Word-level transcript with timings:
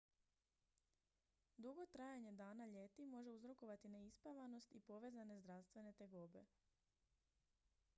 dugo 1.57 1.85
trajanje 1.85 2.31
dana 2.31 2.65
ljeti 2.65 3.05
može 3.05 3.31
uzrokovati 3.31 3.89
neispavanost 3.89 4.75
i 4.75 4.79
povezane 4.79 5.39
zdravstvene 5.41 5.91
tegobe 5.93 6.45